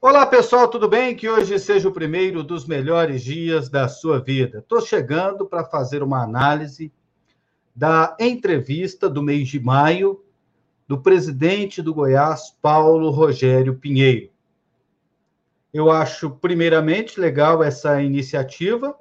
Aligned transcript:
Olá, 0.00 0.24
pessoal, 0.24 0.68
tudo 0.68 0.88
bem? 0.88 1.16
Que 1.16 1.28
hoje 1.28 1.58
seja 1.58 1.88
o 1.88 1.92
primeiro 1.92 2.44
dos 2.44 2.64
melhores 2.66 3.20
dias 3.20 3.68
da 3.68 3.88
sua 3.88 4.20
vida. 4.20 4.58
Estou 4.60 4.80
chegando 4.80 5.44
para 5.44 5.64
fazer 5.64 6.04
uma 6.04 6.22
análise 6.22 6.92
da 7.74 8.16
entrevista 8.20 9.10
do 9.10 9.20
mês 9.20 9.48
de 9.48 9.58
maio 9.58 10.22
do 10.86 11.02
presidente 11.02 11.82
do 11.82 11.92
Goiás, 11.92 12.56
Paulo 12.62 13.10
Rogério 13.10 13.74
Pinheiro. 13.74 14.30
Eu 15.74 15.90
acho, 15.90 16.30
primeiramente, 16.30 17.18
legal 17.18 17.60
essa 17.60 18.00
iniciativa 18.00 18.96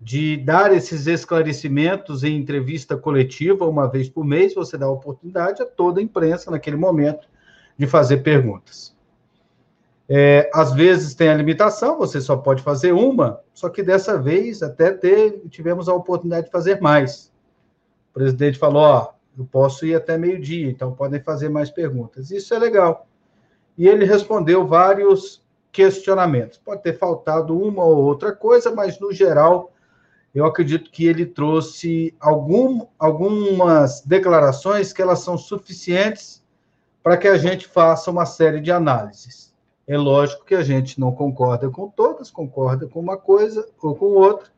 de 0.00 0.38
dar 0.38 0.72
esses 0.72 1.06
esclarecimentos 1.06 2.24
em 2.24 2.38
entrevista 2.38 2.96
coletiva, 2.96 3.66
uma 3.66 3.86
vez 3.86 4.08
por 4.08 4.24
mês, 4.24 4.54
você 4.54 4.78
dá 4.78 4.86
a 4.86 4.90
oportunidade 4.90 5.60
a 5.60 5.66
toda 5.66 6.00
a 6.00 6.02
imprensa, 6.02 6.50
naquele 6.50 6.76
momento, 6.76 7.28
de 7.76 7.86
fazer 7.86 8.22
perguntas. 8.22 8.93
É, 10.08 10.50
às 10.52 10.72
vezes 10.74 11.14
tem 11.14 11.28
a 11.28 11.34
limitação, 11.34 11.98
você 11.98 12.20
só 12.20 12.36
pode 12.36 12.62
fazer 12.62 12.92
uma, 12.92 13.40
só 13.54 13.70
que 13.70 13.82
dessa 13.82 14.20
vez 14.20 14.62
até 14.62 14.92
tivemos 15.48 15.88
a 15.88 15.94
oportunidade 15.94 16.46
de 16.46 16.52
fazer 16.52 16.80
mais. 16.80 17.32
O 18.10 18.14
presidente 18.14 18.58
falou: 18.58 18.82
Ó, 18.82 19.12
eu 19.38 19.44
posso 19.46 19.86
ir 19.86 19.94
até 19.94 20.18
meio-dia, 20.18 20.70
então 20.70 20.92
podem 20.94 21.20
fazer 21.20 21.48
mais 21.48 21.70
perguntas. 21.70 22.30
Isso 22.30 22.54
é 22.54 22.58
legal. 22.58 23.06
E 23.78 23.88
ele 23.88 24.04
respondeu 24.04 24.66
vários 24.66 25.42
questionamentos. 25.72 26.58
Pode 26.58 26.82
ter 26.82 26.98
faltado 26.98 27.58
uma 27.58 27.82
ou 27.82 28.04
outra 28.04 28.32
coisa, 28.32 28.70
mas 28.70 29.00
no 29.00 29.12
geral, 29.12 29.72
eu 30.34 30.44
acredito 30.44 30.90
que 30.90 31.06
ele 31.06 31.24
trouxe 31.24 32.14
algum, 32.20 32.86
algumas 32.98 34.02
declarações 34.02 34.92
que 34.92 35.00
elas 35.00 35.20
são 35.20 35.38
suficientes 35.38 36.44
para 37.02 37.16
que 37.16 37.26
a 37.26 37.36
gente 37.36 37.66
faça 37.66 38.10
uma 38.10 38.26
série 38.26 38.60
de 38.60 38.70
análises. 38.70 39.53
É 39.86 39.98
lógico 39.98 40.44
que 40.44 40.54
a 40.54 40.62
gente 40.62 40.98
não 40.98 41.12
concorda 41.12 41.68
com 41.68 41.88
todas, 41.88 42.30
concorda 42.30 42.86
com 42.86 43.00
uma 43.00 43.16
coisa 43.16 43.68
ou 43.82 43.94
com 43.94 44.06
outra, 44.06 44.48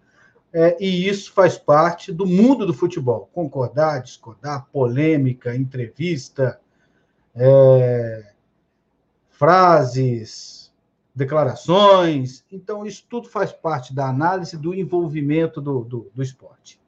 é, 0.53 0.77
e 0.81 1.09
isso 1.09 1.33
faz 1.33 1.59
parte 1.59 2.12
do 2.12 2.27
mundo 2.27 2.64
do 2.64 2.73
futebol. 2.73 3.28
Concordar, 3.33 4.01
discordar, 4.03 4.67
polêmica, 4.73 5.55
entrevista, 5.55 6.61
é, 7.34 8.33
frases, 9.28 10.73
declarações. 11.14 12.45
Então, 12.51 12.86
isso 12.86 13.05
tudo 13.08 13.29
faz 13.29 13.53
parte 13.53 13.95
da 13.95 14.08
análise 14.08 14.56
do 14.56 14.75
envolvimento 14.75 15.61
do, 15.61 15.84
do, 15.84 16.11
do 16.14 16.23
esporte. 16.23 16.81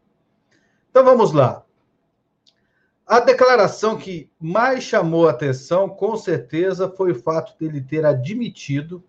Então, 0.90 1.04
vamos 1.04 1.32
lá. 1.32 1.64
A 3.08 3.20
declaração 3.20 3.96
que 3.96 4.30
mais 4.38 4.84
chamou 4.84 5.26
a 5.26 5.30
atenção, 5.30 5.88
com 5.88 6.14
certeza, 6.14 6.90
foi 6.90 7.12
o 7.12 7.18
fato 7.18 7.58
dele 7.58 7.80
ter 7.80 8.04
admitido 8.04 9.02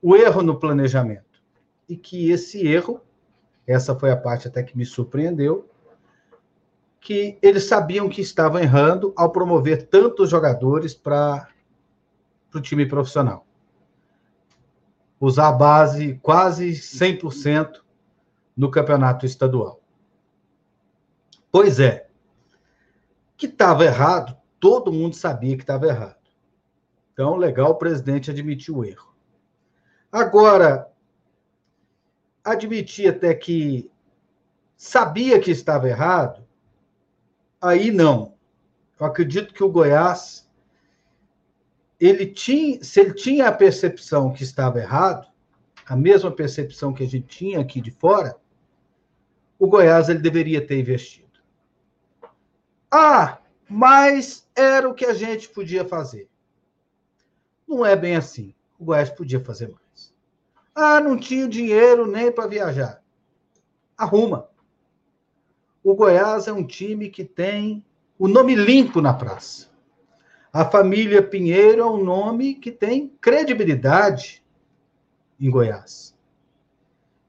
o 0.00 0.14
erro 0.14 0.40
no 0.40 0.56
planejamento. 0.56 1.42
E 1.88 1.96
que 1.96 2.30
esse 2.30 2.64
erro, 2.64 3.00
essa 3.66 3.98
foi 3.98 4.12
a 4.12 4.16
parte 4.16 4.46
até 4.46 4.62
que 4.62 4.78
me 4.78 4.86
surpreendeu, 4.86 5.68
que 7.00 7.36
eles 7.42 7.64
sabiam 7.64 8.08
que 8.08 8.20
estavam 8.20 8.60
errando 8.60 9.12
ao 9.16 9.32
promover 9.32 9.88
tantos 9.88 10.30
jogadores 10.30 10.94
para 10.94 11.48
o 12.54 12.60
time 12.60 12.86
profissional. 12.86 13.44
Usar 15.18 15.48
a 15.48 15.52
base 15.52 16.20
quase 16.22 16.70
100% 16.70 17.80
no 18.56 18.70
campeonato 18.70 19.26
estadual. 19.26 19.80
Pois 21.50 21.80
é, 21.80 22.05
que 23.36 23.46
estava 23.46 23.84
errado, 23.84 24.36
todo 24.58 24.92
mundo 24.92 25.14
sabia 25.14 25.56
que 25.56 25.62
estava 25.62 25.86
errado. 25.86 26.16
Então, 27.12 27.36
legal, 27.36 27.70
o 27.70 27.78
presidente 27.78 28.30
admitiu 28.30 28.76
o 28.76 28.84
erro. 28.84 29.14
Agora, 30.10 30.90
admitir 32.44 33.08
até 33.08 33.34
que 33.34 33.90
sabia 34.76 35.40
que 35.40 35.50
estava 35.50 35.88
errado, 35.88 36.46
aí 37.60 37.90
não. 37.90 38.34
Eu 38.98 39.06
acredito 39.06 39.52
que 39.52 39.64
o 39.64 39.70
Goiás, 39.70 40.48
ele 41.98 42.26
tinha, 42.26 42.82
se 42.82 43.00
ele 43.00 43.14
tinha 43.14 43.48
a 43.48 43.52
percepção 43.52 44.32
que 44.32 44.42
estava 44.42 44.78
errado, 44.78 45.26
a 45.86 45.96
mesma 45.96 46.30
percepção 46.30 46.92
que 46.92 47.02
a 47.02 47.06
gente 47.06 47.26
tinha 47.26 47.60
aqui 47.60 47.80
de 47.80 47.90
fora, 47.90 48.36
o 49.58 49.66
Goiás 49.66 50.08
ele 50.08 50.18
deveria 50.18 50.66
ter 50.66 50.80
investido. 50.80 51.25
Ah, 52.98 53.40
mas 53.68 54.48
era 54.56 54.88
o 54.88 54.94
que 54.94 55.04
a 55.04 55.12
gente 55.12 55.50
podia 55.50 55.84
fazer. 55.84 56.30
Não 57.68 57.84
é 57.84 57.94
bem 57.94 58.16
assim. 58.16 58.54
O 58.78 58.86
Goiás 58.86 59.10
podia 59.10 59.38
fazer 59.38 59.68
mais. 59.68 60.14
Ah, 60.74 60.98
não 60.98 61.14
tinha 61.14 61.46
dinheiro 61.46 62.06
nem 62.06 62.32
para 62.32 62.46
viajar. 62.46 63.02
Arruma. 63.98 64.48
O 65.84 65.94
Goiás 65.94 66.48
é 66.48 66.52
um 66.54 66.66
time 66.66 67.10
que 67.10 67.22
tem 67.22 67.84
o 68.18 68.26
nome 68.26 68.54
limpo 68.54 69.02
na 69.02 69.12
praça. 69.12 69.68
A 70.50 70.64
família 70.64 71.22
Pinheiro 71.22 71.82
é 71.82 71.86
um 71.86 72.02
nome 72.02 72.54
que 72.54 72.72
tem 72.72 73.12
credibilidade 73.20 74.42
em 75.38 75.50
Goiás. 75.50 76.16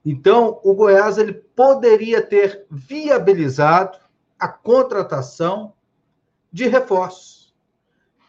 Então, 0.06 0.62
o 0.64 0.74
Goiás 0.74 1.18
ele 1.18 1.34
poderia 1.34 2.22
ter 2.22 2.66
viabilizado 2.72 4.07
a 4.40 4.48
contratação 4.48 5.74
de 6.52 6.68
reforços. 6.68 7.54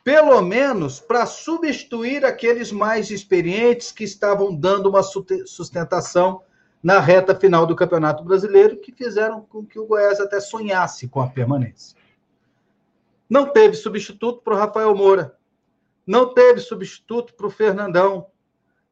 Pelo 0.02 0.40
menos 0.40 1.00
para 1.00 1.26
substituir 1.26 2.24
aqueles 2.24 2.72
mais 2.72 3.10
experientes 3.10 3.92
que 3.92 4.04
estavam 4.04 4.54
dando 4.54 4.88
uma 4.88 5.02
sustentação 5.02 6.42
na 6.82 7.00
reta 7.00 7.34
final 7.34 7.66
do 7.66 7.76
Campeonato 7.76 8.24
Brasileiro, 8.24 8.78
que 8.78 8.92
fizeram 8.92 9.42
com 9.42 9.66
que 9.66 9.78
o 9.78 9.86
Goiás 9.86 10.20
até 10.20 10.40
sonhasse 10.40 11.08
com 11.08 11.20
a 11.20 11.28
permanência. 11.28 11.96
Não 13.28 13.52
teve 13.52 13.74
substituto 13.74 14.40
para 14.42 14.54
o 14.54 14.56
Rafael 14.56 14.94
Moura. 14.94 15.36
Não 16.06 16.32
teve 16.32 16.60
substituto 16.60 17.34
para 17.34 17.46
o 17.46 17.50
Fernandão. 17.50 18.28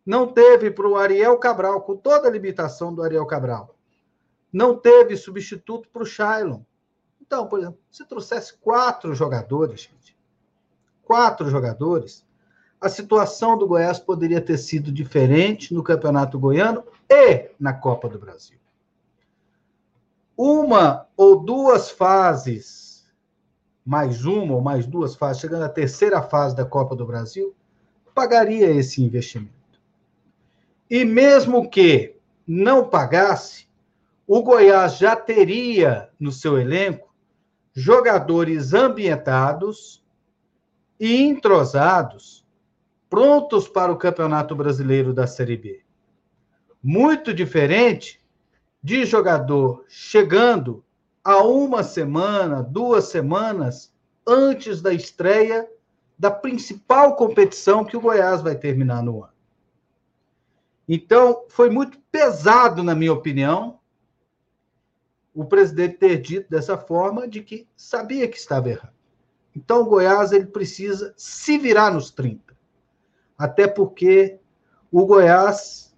Não 0.05 0.27
teve 0.27 0.71
para 0.71 0.87
o 0.87 0.97
Ariel 0.97 1.39
Cabral, 1.39 1.81
com 1.81 1.97
toda 1.97 2.29
a 2.29 2.31
limitação 2.31 2.95
do 2.95 3.03
Ariel 3.03 3.27
Cabral. 3.27 3.75
Não 4.53 4.77
teve 4.77 5.17
substituto 5.17 5.89
para 5.89 6.03
o 6.03 6.07
Shailon. 6.07 6.61
Então, 7.27 7.47
por 7.49 7.59
exemplo, 7.59 7.79
se 7.91 8.05
trouxesse 8.07 8.57
quatro 8.59 9.15
jogadores, 9.15 9.81
gente, 9.81 10.17
quatro 11.03 11.51
jogadores, 11.51 12.25
a 12.81 12.89
situação 12.89 13.59
do 13.59 13.67
Goiás 13.67 13.99
poderia 13.99 14.41
ter 14.41 14.59
sido 14.59 14.93
diferente 14.93 15.75
no 15.75 15.83
Campeonato 15.83 16.39
Goiano 16.39 16.85
e 17.09 17.51
na 17.59 17.73
Copa 17.73 18.09
do 18.09 18.19
Brasil. 18.19 18.59
Uma 20.37 21.09
ou 21.17 21.41
duas 21.41 21.91
fases, 21.91 23.07
mais 23.85 24.25
uma 24.25 24.55
ou 24.55 24.61
mais 24.61 24.87
duas 24.87 25.17
fases, 25.17 25.41
chegando 25.41 25.65
à 25.65 25.69
terceira 25.69 26.23
fase 26.23 26.55
da 26.55 26.65
Copa 26.65 26.95
do 26.95 27.07
Brasil, 27.07 27.55
pagaria 28.15 28.71
esse 28.71 29.03
investimento. 29.03 29.81
E 30.89 31.05
mesmo 31.05 31.69
que 31.69 32.15
não 32.47 32.89
pagasse, 32.89 33.67
o 34.27 34.43
Goiás 34.43 34.99
já 34.99 35.17
teria 35.17 36.09
no 36.21 36.31
seu 36.31 36.59
elenco 36.59 37.07
jogadores 37.77 38.73
ambientados 38.73 40.03
e 40.99 41.21
entrosados, 41.21 42.43
prontos 43.11 43.69
para 43.69 43.93
o 43.93 43.99
Campeonato 43.99 44.57
Brasileiro 44.57 45.13
da 45.13 45.27
Série 45.27 45.59
B. 45.59 45.83
Muito 46.83 47.35
diferente 47.35 48.19
de 48.83 49.05
jogador 49.05 49.85
chegando 49.89 50.83
a 51.23 51.43
uma 51.43 51.83
semana, 51.83 52.63
duas 52.63 53.09
semanas 53.09 53.93
antes 54.27 54.81
da 54.81 54.95
estreia 54.95 55.69
da 56.19 56.31
principal 56.31 57.15
competição 57.15 57.85
que 57.85 57.97
o 57.97 58.01
Goiás 58.01 58.41
vai 58.41 58.55
terminar 58.55 59.03
no 59.03 59.23
ano. 59.23 59.35
Então, 60.89 61.45
foi 61.51 61.69
muito 61.69 61.99
pesado, 62.11 62.83
na 62.83 62.95
minha 62.95 63.13
opinião, 63.13 63.76
o 65.37 65.45
presidente 65.45 65.99
ter 65.99 66.19
dito 66.19 66.49
dessa 66.49 66.79
forma 66.79 67.29
de 67.29 67.43
que 67.43 67.69
sabia 67.77 68.27
que 68.27 68.39
estava 68.39 68.71
errado. 68.71 68.95
Então, 69.55 69.83
o 69.83 69.85
Goiás 69.85 70.33
ele 70.33 70.47
precisa 70.47 71.13
se 71.15 71.59
virar 71.59 71.93
nos 71.93 72.11
30. 72.11 72.57
Até 73.37 73.69
porque 73.69 74.39
o 74.91 75.05
Goiás 75.05 75.95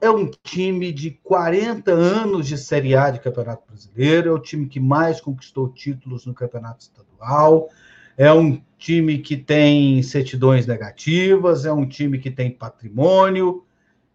é 0.00 0.10
um 0.10 0.30
time 0.42 0.90
de 0.90 1.10
40 1.22 1.92
anos 1.92 2.48
de 2.48 2.56
Série 2.56 2.96
A 2.96 3.10
de 3.10 3.20
Campeonato 3.20 3.62
Brasileiro, 3.68 4.30
é 4.30 4.32
o 4.32 4.38
time 4.38 4.66
que 4.66 4.80
mais 4.80 5.20
conquistou 5.20 5.68
títulos 5.68 6.24
no 6.24 6.32
Campeonato 6.32 6.84
Estadual, 6.84 7.68
é 8.16 8.32
um 8.32 8.60
time 8.78 9.18
que 9.18 9.36
tem 9.36 10.02
certidões 10.02 10.66
negativas, 10.66 11.66
é 11.66 11.72
um 11.72 11.86
time 11.86 12.18
que 12.18 12.30
tem 12.30 12.50
patrimônio. 12.50 13.66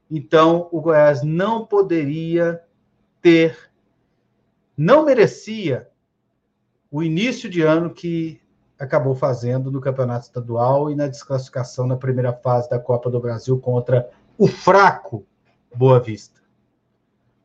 Então, 0.10 0.68
o 0.72 0.82
Goiás 0.82 1.22
não 1.22 1.64
poderia 1.64 2.60
ter 3.22 3.67
não 4.78 5.04
merecia 5.04 5.90
o 6.92 7.02
início 7.02 7.50
de 7.50 7.64
ano 7.64 7.90
que 7.90 8.40
acabou 8.78 9.16
fazendo 9.16 9.72
no 9.72 9.82
campeonato 9.82 10.26
estadual 10.26 10.92
e 10.92 10.96
na 10.96 11.08
desclassificação 11.08 11.88
na 11.88 11.98
primeira 11.98 12.32
fase 12.32 12.70
da 12.70 12.80
Copa 12.80 13.10
do 13.10 13.20
Brasil 13.20 13.60
contra 13.60 14.10
o 14.38 14.48
fraco 14.48 15.26
Boa 15.74 16.00
Vista. 16.00 16.40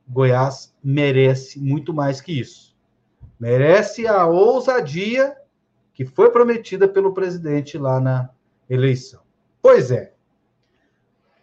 Goiás 0.06 0.74
merece 0.84 1.58
muito 1.58 1.94
mais 1.94 2.20
que 2.20 2.38
isso. 2.38 2.76
Merece 3.40 4.06
a 4.06 4.26
ousadia 4.26 5.34
que 5.94 6.04
foi 6.04 6.30
prometida 6.30 6.86
pelo 6.86 7.14
presidente 7.14 7.78
lá 7.78 7.98
na 7.98 8.30
eleição. 8.68 9.22
Pois 9.60 9.90
é. 9.90 10.12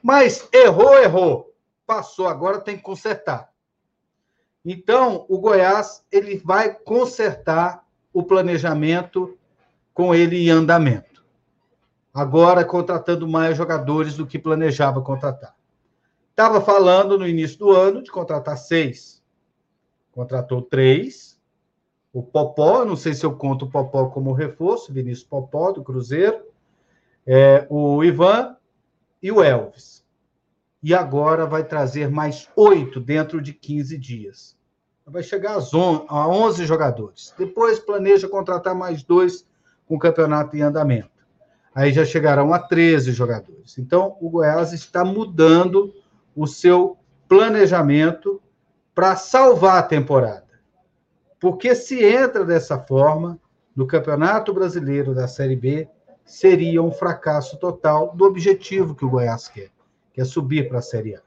Mas 0.01 0.47
errou, 0.53 0.97
errou. 0.97 1.56
Passou, 1.85 2.27
agora 2.27 2.59
tem 2.59 2.77
que 2.77 2.83
consertar. 2.83 3.48
Então, 4.63 5.25
o 5.29 5.39
Goiás 5.39 6.03
ele 6.11 6.38
vai 6.38 6.73
consertar 6.73 7.85
o 8.13 8.23
planejamento 8.23 9.38
com 9.94 10.13
ele 10.13 10.38
em 10.38 10.50
andamento. 10.50 11.23
Agora 12.13 12.65
contratando 12.65 13.27
mais 13.27 13.56
jogadores 13.56 14.15
do 14.15 14.25
que 14.25 14.39
planejava 14.39 15.01
contratar. 15.01 15.56
Estava 16.31 16.61
falando 16.61 17.17
no 17.17 17.27
início 17.27 17.59
do 17.59 17.71
ano 17.71 18.01
de 18.01 18.11
contratar 18.11 18.57
seis. 18.57 19.21
Contratou 20.11 20.61
três. 20.61 21.39
O 22.11 22.23
Popó, 22.23 22.83
não 22.83 22.95
sei 22.95 23.13
se 23.13 23.25
eu 23.25 23.35
conto 23.35 23.65
o 23.65 23.69
Popó 23.69 24.06
como 24.07 24.33
reforço, 24.33 24.91
Vinícius 24.91 25.27
Popó, 25.27 25.71
do 25.71 25.83
Cruzeiro. 25.83 26.44
É, 27.25 27.67
o 27.69 28.03
Ivan 28.03 28.56
e 29.21 29.31
o 29.31 29.44
Elvis. 29.44 29.98
E 30.81 30.93
agora 30.93 31.45
vai 31.45 31.63
trazer 31.63 32.09
mais 32.09 32.47
oito 32.55 32.99
dentro 32.99 33.41
de 33.41 33.53
15 33.53 33.97
dias. 33.97 34.57
Vai 35.05 35.23
chegar 35.23 35.57
a 35.57 36.27
11 36.27 36.65
jogadores. 36.65 37.33
Depois 37.37 37.79
planeja 37.79 38.27
contratar 38.27 38.75
mais 38.75 39.03
dois 39.03 39.45
com 39.87 39.95
o 39.95 39.99
campeonato 39.99 40.55
em 40.55 40.61
andamento. 40.61 41.09
Aí 41.73 41.91
já 41.91 42.05
chegarão 42.05 42.53
a 42.53 42.59
13 42.59 43.11
jogadores. 43.11 43.77
Então, 43.77 44.17
o 44.21 44.29
Goiás 44.29 44.71
está 44.71 45.03
mudando 45.03 45.93
o 46.35 46.45
seu 46.45 46.97
planejamento 47.27 48.41
para 48.93 49.15
salvar 49.15 49.79
a 49.79 49.83
temporada. 49.83 50.47
Porque 51.39 51.73
se 51.73 52.03
entra 52.03 52.43
dessa 52.43 52.77
forma, 52.77 53.39
no 53.75 53.87
Campeonato 53.87 54.53
Brasileiro 54.53 55.15
da 55.15 55.27
Série 55.27 55.55
B, 55.55 55.87
seria 56.25 56.83
um 56.83 56.91
fracasso 56.91 57.57
total 57.57 58.13
do 58.15 58.25
objetivo 58.25 58.93
que 58.93 59.05
o 59.05 59.09
Goiás 59.09 59.47
quer, 59.47 59.69
que 60.19 60.24
é 60.24 60.25
subir 60.25 60.68
para 60.68 60.80
a 60.80 60.81
Série 60.81 61.16
A. 61.16 61.21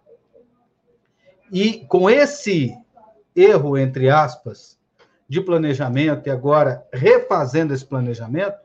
E 1.51 1.87
com 1.87 2.11
esse 2.11 2.77
erro, 3.35 3.79
entre 3.79 4.11
aspas, 4.11 4.79
de 5.27 5.41
planejamento 5.41 6.27
e 6.27 6.31
agora 6.31 6.87
refazendo 6.93 7.73
esse 7.73 7.87
planejamento, 7.87 8.57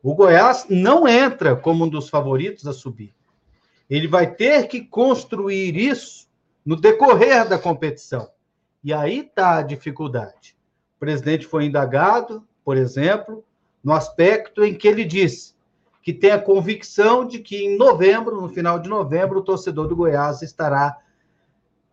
o 0.00 0.14
Goiás 0.14 0.66
não 0.70 1.08
entra 1.08 1.56
como 1.56 1.84
um 1.84 1.88
dos 1.88 2.08
favoritos 2.08 2.64
a 2.68 2.72
subir. 2.72 3.12
Ele 3.90 4.06
vai 4.06 4.32
ter 4.32 4.68
que 4.68 4.82
construir 4.82 5.76
isso 5.76 6.28
no 6.64 6.76
decorrer 6.76 7.48
da 7.48 7.58
competição. 7.58 8.30
E 8.84 8.92
aí 8.92 9.18
está 9.18 9.58
a 9.58 9.62
dificuldade. 9.62 10.56
O 10.96 11.00
presidente 11.00 11.44
foi 11.44 11.64
indagado, 11.64 12.46
por 12.64 12.76
exemplo, 12.76 13.44
no 13.82 13.92
aspecto 13.92 14.64
em 14.64 14.74
que 14.74 14.86
ele 14.86 15.04
disse 15.04 15.54
que 16.02 16.12
tem 16.12 16.32
a 16.32 16.38
convicção 16.38 17.24
de 17.24 17.38
que 17.38 17.64
em 17.64 17.76
novembro, 17.76 18.40
no 18.40 18.48
final 18.48 18.78
de 18.78 18.88
novembro, 18.88 19.38
o 19.38 19.44
torcedor 19.44 19.86
do 19.86 19.94
Goiás 19.94 20.42
estará 20.42 20.98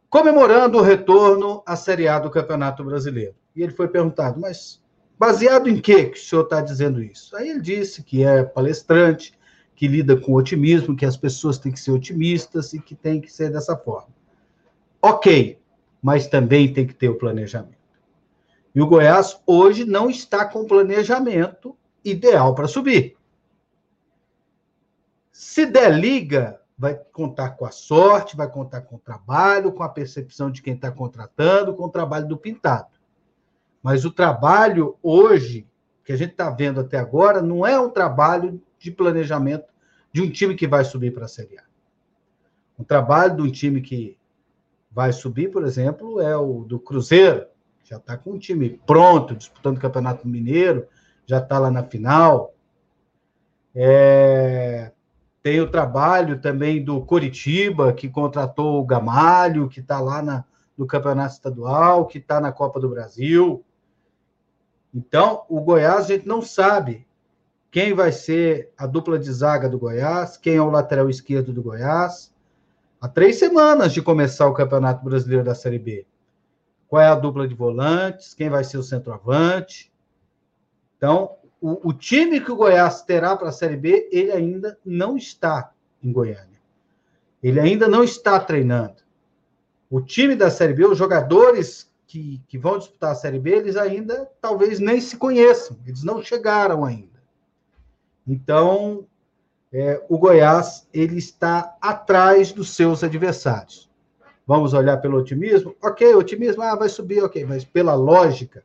comemorando 0.09 0.79
o 0.79 0.81
retorno 0.81 1.61
à 1.65 1.75
Série 1.75 2.07
A 2.07 2.17
do 2.17 2.31
Campeonato 2.31 2.83
Brasileiro. 2.83 3.35
E 3.55 3.61
ele 3.61 3.71
foi 3.71 3.87
perguntado, 3.87 4.39
mas 4.39 4.81
baseado 5.17 5.69
em 5.69 5.79
que, 5.79 6.05
que 6.05 6.17
o 6.17 6.21
senhor 6.21 6.43
está 6.43 6.59
dizendo 6.59 7.03
isso? 7.03 7.35
Aí 7.35 7.49
ele 7.49 7.61
disse 7.61 8.01
que 8.01 8.23
é 8.23 8.43
palestrante, 8.43 9.37
que 9.75 9.87
lida 9.87 10.17
com 10.17 10.33
otimismo, 10.33 10.95
que 10.95 11.05
as 11.05 11.15
pessoas 11.15 11.59
têm 11.59 11.71
que 11.71 11.79
ser 11.79 11.91
otimistas 11.91 12.73
e 12.73 12.79
que 12.79 12.95
tem 12.95 13.21
que 13.21 13.31
ser 13.31 13.51
dessa 13.51 13.77
forma. 13.77 14.09
Ok, 15.01 15.59
mas 16.01 16.27
também 16.27 16.73
tem 16.73 16.87
que 16.87 16.95
ter 16.95 17.09
o 17.09 17.17
planejamento. 17.17 17.77
E 18.73 18.81
o 18.81 18.87
Goiás 18.87 19.39
hoje 19.45 19.85
não 19.85 20.09
está 20.09 20.45
com 20.45 20.65
planejamento 20.65 21.77
ideal 22.03 22.55
para 22.55 22.67
subir. 22.67 23.18
Se 25.39 25.65
der 25.65 25.97
liga, 25.97 26.59
vai 26.77 26.99
contar 27.13 27.51
com 27.51 27.65
a 27.65 27.71
sorte, 27.71 28.35
vai 28.35 28.51
contar 28.51 28.81
com 28.81 28.97
o 28.97 28.99
trabalho, 28.99 29.71
com 29.71 29.81
a 29.83 29.87
percepção 29.87 30.51
de 30.51 30.61
quem 30.61 30.73
está 30.73 30.91
contratando, 30.91 31.73
com 31.73 31.85
o 31.85 31.89
trabalho 31.89 32.27
do 32.27 32.35
pintado. 32.35 32.89
Mas 33.81 34.03
o 34.03 34.11
trabalho 34.11 34.97
hoje, 35.01 35.65
que 36.03 36.11
a 36.11 36.17
gente 36.17 36.31
está 36.31 36.49
vendo 36.49 36.81
até 36.81 36.97
agora, 36.99 37.41
não 37.41 37.65
é 37.65 37.79
um 37.79 37.89
trabalho 37.89 38.61
de 38.77 38.91
planejamento 38.91 39.63
de 40.11 40.21
um 40.21 40.29
time 40.29 40.55
que 40.55 40.67
vai 40.67 40.83
subir 40.83 41.13
para 41.13 41.23
a 41.23 41.29
Série 41.29 41.57
A. 41.57 41.63
O 42.77 42.83
trabalho 42.83 43.37
de 43.37 43.41
um 43.43 43.49
time 43.49 43.79
que 43.79 44.17
vai 44.91 45.13
subir, 45.13 45.51
por 45.51 45.63
exemplo, 45.63 46.19
é 46.19 46.35
o 46.35 46.65
do 46.65 46.77
Cruzeiro. 46.77 47.45
Já 47.85 47.95
está 47.95 48.17
com 48.17 48.31
um 48.31 48.37
time 48.37 48.77
pronto, 48.85 49.37
disputando 49.37 49.77
o 49.77 49.81
Campeonato 49.81 50.27
Mineiro, 50.27 50.85
já 51.25 51.37
está 51.37 51.57
lá 51.57 51.71
na 51.71 51.83
final. 51.83 52.53
É... 53.73 54.28
Tem 55.41 55.61
o 55.61 55.69
trabalho 55.69 56.39
também 56.39 56.83
do 56.83 57.01
Coritiba, 57.01 57.93
que 57.93 58.09
contratou 58.09 58.79
o 58.79 58.85
Gamalho, 58.85 59.69
que 59.69 59.79
está 59.79 59.99
lá 59.99 60.21
na, 60.21 60.43
no 60.77 60.85
Campeonato 60.85 61.33
Estadual, 61.33 62.05
que 62.05 62.17
está 62.17 62.41
na 62.41 62.51
Copa 62.51 62.79
do 62.79 62.89
Brasil. 62.89 63.63
Então, 64.93 65.43
o 65.47 65.61
Goiás, 65.61 66.05
a 66.05 66.07
gente 66.07 66.27
não 66.27 66.41
sabe 66.41 67.07
quem 67.71 67.93
vai 67.93 68.11
ser 68.11 68.71
a 68.77 68.87
dupla 68.87 69.19
de 69.19 69.31
zaga 69.31 69.69
do 69.69 69.79
Goiás, 69.79 70.35
quem 70.35 70.55
é 70.55 70.61
o 70.61 70.69
lateral 70.69 71.09
esquerdo 71.09 71.53
do 71.53 71.61
Goiás. 71.61 72.33
Há 72.99 73.07
três 73.07 73.37
semanas 73.37 73.93
de 73.93 74.01
começar 74.01 74.47
o 74.47 74.53
Campeonato 74.53 75.05
Brasileiro 75.05 75.45
da 75.45 75.55
Série 75.55 75.79
B. 75.79 76.05
Qual 76.87 77.01
é 77.01 77.07
a 77.07 77.15
dupla 77.15 77.47
de 77.47 77.53
volantes? 77.53 78.33
Quem 78.33 78.49
vai 78.49 78.63
ser 78.63 78.77
o 78.77 78.83
centroavante? 78.83 79.93
Então, 80.97 81.37
o, 81.61 81.89
o 81.89 81.93
time 81.93 82.39
que 82.39 82.51
o 82.51 82.55
Goiás 82.55 83.01
terá 83.01 83.35
para 83.35 83.49
a 83.49 83.53
Série 83.53 83.75
B, 83.75 84.09
ele 84.11 84.31
ainda 84.31 84.77
não 84.85 85.17
está 85.17 85.71
em 86.01 86.11
Goiânia. 86.11 86.59
Ele 87.41 87.59
ainda 87.59 87.87
não 87.87 88.03
está 88.03 88.39
treinando. 88.39 88.97
O 89.89 90.01
time 90.01 90.35
da 90.35 90.49
Série 90.49 90.73
B, 90.73 90.85
os 90.85 90.97
jogadores 90.97 91.89
que, 92.05 92.41
que 92.47 92.57
vão 92.57 92.77
disputar 92.77 93.11
a 93.11 93.15
Série 93.15 93.39
B, 93.39 93.51
eles 93.51 93.75
ainda 93.75 94.29
talvez 94.41 94.79
nem 94.79 94.99
se 95.01 95.17
conheçam, 95.17 95.77
eles 95.85 96.03
não 96.03 96.21
chegaram 96.21 96.85
ainda. 96.85 97.19
Então, 98.27 99.05
é, 99.71 100.03
o 100.09 100.17
Goiás 100.17 100.87
ele 100.93 101.17
está 101.17 101.75
atrás 101.81 102.51
dos 102.51 102.71
seus 102.71 103.03
adversários. 103.03 103.89
Vamos 104.45 104.73
olhar 104.73 104.97
pelo 104.97 105.17
otimismo? 105.17 105.75
Ok, 105.81 106.15
otimismo, 106.15 106.63
ah, 106.63 106.75
vai 106.75 106.89
subir, 106.89 107.23
ok, 107.23 107.45
mas 107.45 107.63
pela 107.63 107.93
lógica, 107.93 108.63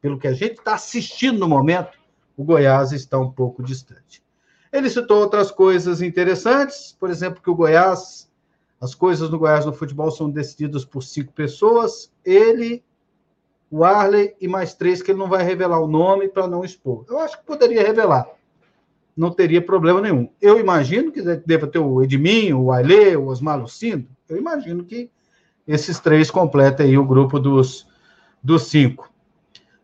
pelo 0.00 0.18
que 0.18 0.28
a 0.28 0.32
gente 0.32 0.58
está 0.58 0.74
assistindo 0.74 1.40
no 1.40 1.48
momento, 1.48 1.98
o 2.36 2.44
Goiás 2.44 2.92
está 2.92 3.18
um 3.18 3.30
pouco 3.30 3.62
distante. 3.62 4.22
Ele 4.72 4.90
citou 4.90 5.20
outras 5.20 5.50
coisas 5.50 6.02
interessantes, 6.02 6.96
por 6.98 7.08
exemplo, 7.08 7.40
que 7.40 7.50
o 7.50 7.54
Goiás, 7.54 8.28
as 8.80 8.94
coisas 8.94 9.30
no 9.30 9.38
Goiás 9.38 9.64
no 9.64 9.72
futebol 9.72 10.10
são 10.10 10.28
decididas 10.28 10.84
por 10.84 11.02
cinco 11.02 11.32
pessoas, 11.32 12.12
ele, 12.24 12.82
o 13.70 13.84
Arley 13.84 14.34
e 14.40 14.48
mais 14.48 14.74
três 14.74 15.00
que 15.00 15.12
ele 15.12 15.18
não 15.18 15.28
vai 15.28 15.44
revelar 15.44 15.78
o 15.78 15.86
nome 15.86 16.28
para 16.28 16.48
não 16.48 16.64
expor. 16.64 17.04
Eu 17.08 17.20
acho 17.20 17.38
que 17.38 17.46
poderia 17.46 17.82
revelar, 17.82 18.28
não 19.16 19.30
teria 19.30 19.62
problema 19.62 20.00
nenhum. 20.00 20.28
Eu 20.40 20.58
imagino 20.58 21.12
que 21.12 21.22
deva 21.22 21.68
ter 21.68 21.78
o 21.78 22.02
Edminho, 22.02 22.60
o 22.60 22.72
Ailê, 22.72 23.16
o 23.16 23.26
Osmar 23.26 23.60
Lucindo, 23.60 24.08
eu 24.28 24.36
imagino 24.36 24.84
que 24.84 25.08
esses 25.68 26.00
três 26.00 26.30
completem 26.30 26.86
aí 26.86 26.98
o 26.98 27.06
grupo 27.06 27.38
dos, 27.38 27.86
dos 28.42 28.64
cinco. 28.64 29.13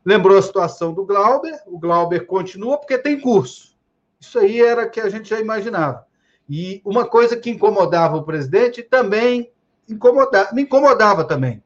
Lembrou 0.04 0.38
a 0.38 0.42
situação 0.42 0.95
do 0.95 1.04
Glauber, 1.04 1.61
o 1.66 1.78
Glauber 1.78 2.26
continua 2.26 2.78
porque 2.78 2.97
tem 2.97 3.21
curso. 3.21 3.76
Isso 4.19 4.38
aí 4.38 4.61
era 4.61 4.88
que 4.88 5.00
a 5.00 5.09
gente 5.09 5.28
já 5.28 5.40
imaginava. 5.40 6.07
E 6.49 6.80
uma 6.85 7.07
coisa 7.07 7.37
que 7.37 7.50
incomodava 7.50 8.16
o 8.16 8.25
presidente 8.25 8.83
também 8.83 9.50
incomodava, 9.88 10.52
me 10.52 10.62
incomodava 10.62 11.25
também. 11.25 11.62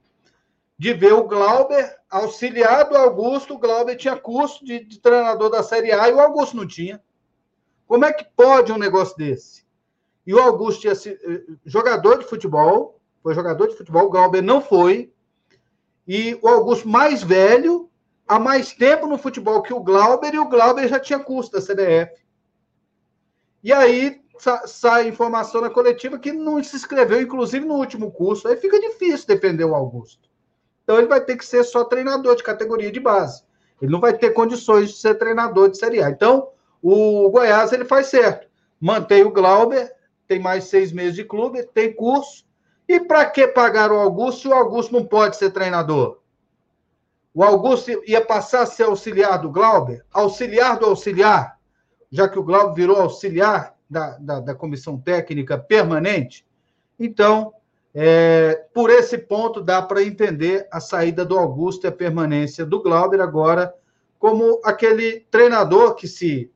De 0.77 0.93
ver 0.93 1.13
o 1.13 1.25
Glauber 1.25 1.97
auxiliar 2.11 2.89
do 2.89 2.97
Augusto, 2.97 3.55
o 3.55 3.59
Glauber 3.59 3.97
tinha 3.97 4.17
curso 4.17 4.65
de, 4.65 4.85
de 4.85 4.99
treinador 4.99 5.51
da 5.51 5.63
Série 5.63 5.93
A 5.93 6.09
e 6.09 6.13
o 6.13 6.21
Augusto 6.21 6.57
não 6.57 6.67
tinha. 6.67 7.03
Como 7.87 8.05
é 8.05 8.13
que 8.13 8.25
pode 8.37 8.73
um 8.73 8.79
negócio 8.79 9.17
desse? 9.17 9.65
E 10.27 10.35
o 10.35 10.41
Augusto 10.41 10.83
tinha 10.83 10.95
sido 10.95 11.19
jogador 11.65 12.19
de 12.19 12.27
futebol, 12.27 13.01
foi 13.23 13.35
jogador 13.35 13.69
de 13.69 13.77
futebol, 13.77 14.07
o 14.07 14.11
Glauber 14.11 14.43
não 14.43 14.61
foi. 14.61 15.13
E 16.07 16.39
o 16.43 16.49
Augusto 16.49 16.89
mais 16.89 17.23
velho 17.23 17.91
há 18.27 18.39
mais 18.39 18.73
tempo 18.73 19.07
no 19.07 19.19
futebol 19.19 19.63
que 19.63 19.73
o 19.73 19.81
Glauber, 19.81 20.35
e 20.35 20.39
o 20.39 20.49
Glauber 20.49 20.89
já 20.89 20.99
tinha 20.99 21.19
curso 21.19 21.53
da 21.53 21.61
CBF. 21.61 22.23
E 23.63 23.73
aí 23.73 24.21
sa 24.39 24.67
sai 24.67 25.09
informação 25.09 25.61
na 25.61 25.71
coletiva 25.71 26.19
que 26.19 26.33
não 26.33 26.63
se 26.63 26.77
inscreveu, 26.77 27.21
inclusive 27.21 27.65
no 27.65 27.75
último 27.75 28.11
curso. 28.11 28.49
Aí 28.49 28.57
fica 28.57 28.81
difícil 28.81 29.27
defender 29.27 29.65
o 29.65 29.75
Augusto. 29.75 30.29
Então 30.83 30.99
ele 30.99 31.07
vai 31.07 31.21
ter 31.21 31.37
que 31.37 31.47
ser 31.47 31.65
só 31.65 31.85
treinador 31.85 32.37
de 32.37 32.43
categoria 32.43 32.93
de 32.93 33.01
base. 33.01 33.43
Ele 33.81 33.91
não 33.91 34.01
vai 34.01 34.13
ter 34.17 34.31
condições 34.31 34.91
de 34.91 34.97
ser 34.99 35.15
treinador 35.15 35.71
de 35.71 35.79
Série 35.79 36.03
A. 36.03 36.11
Então, 36.11 36.49
o 36.83 37.29
Goiás 37.31 37.73
ele 37.73 37.85
faz 37.85 38.09
certo. 38.09 38.47
Mantém 38.81 39.25
o 39.25 39.31
Glauber, 39.31 39.93
tem 40.29 40.39
mais 40.39 40.65
seis 40.65 40.93
meses 40.93 41.15
de 41.15 41.25
clube, 41.25 41.63
tem 41.75 41.93
curso. 41.93 42.45
E 42.87 43.01
para 43.01 43.25
que 43.25 43.49
pagar 43.49 43.91
o 43.91 43.97
Augusto 43.97 44.43
se 44.43 44.49
o 44.49 44.55
Augusto 44.55 44.93
não 44.93 45.05
pode 45.05 45.37
ser 45.37 45.51
treinador? 45.51 46.19
O 47.35 47.43
Augusto 47.43 47.91
ia 48.07 48.25
passar 48.25 48.63
a 48.63 48.67
ser 48.67 48.85
auxiliar 48.85 49.41
do 49.41 49.51
Glauber? 49.51 50.05
Auxiliar 50.13 50.79
do 50.79 50.87
auxiliar? 50.87 51.59
Já 52.09 52.29
que 52.29 52.39
o 52.39 52.45
Glauber 52.45 52.75
virou 52.75 52.97
auxiliar 52.97 53.75
da, 53.91 54.17
da, 54.19 54.39
da 54.39 54.55
comissão 54.55 54.97
técnica 54.97 55.59
permanente? 55.59 56.47
Então, 56.97 57.53
é, 57.93 58.67
por 58.73 58.89
esse 58.89 59.19
ponto, 59.19 59.61
dá 59.61 59.83
para 59.83 60.05
entender 60.05 60.69
a 60.71 60.79
saída 60.79 61.25
do 61.25 61.37
Augusto 61.37 61.85
e 61.85 61.89
a 61.89 61.93
permanência 61.93 62.65
do 62.65 62.81
Glauber 62.81 63.21
agora 63.21 63.75
como 64.17 64.61
aquele 64.65 65.27
treinador 65.29 65.97
que, 65.97 66.07
se 66.07 66.51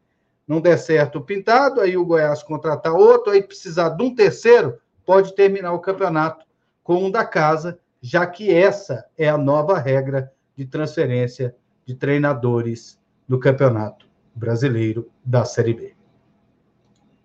não 0.47 0.61
der 0.61 0.79
certo 0.79 1.19
o 1.19 1.25
pintado, 1.25 1.81
aí 1.81 1.97
o 1.97 2.07
Goiás 2.07 2.43
contratar 2.43 2.95
outro, 2.95 3.33
aí 3.33 3.43
precisar 3.43 3.91
de 3.91 4.03
um 4.03 4.15
terceiro, 4.15 4.79
pode 5.05 5.35
terminar 5.35 5.73
o 5.73 5.81
campeonato 5.81 6.47
com 6.85 7.05
um 7.05 7.11
da 7.11 7.25
casa, 7.25 7.79
já 8.01 8.25
que 8.27 8.55
essa 8.55 9.05
é 9.19 9.29
a 9.29 9.37
nova 9.37 9.77
regra 9.77 10.33
de 10.59 10.67
transferência 10.67 11.55
de 11.87 11.95
treinadores 11.95 13.01
do 13.29 13.39
Campeonato 13.39 14.09
Brasileiro 14.35 15.09
da 15.25 15.45
Série 15.45 15.73
B. 15.73 15.98